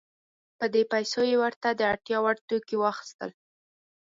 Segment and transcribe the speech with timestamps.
[0.57, 3.29] په دې پیسو یې ورته د اړتیا وړ توکي واخیستل.